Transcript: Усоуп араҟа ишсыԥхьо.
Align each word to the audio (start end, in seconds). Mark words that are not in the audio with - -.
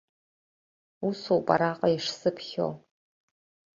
Усоуп 1.07 1.47
араҟа 1.53 1.87
ишсыԥхьо. 1.95 2.67